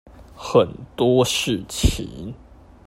[0.35, 2.33] 很多事情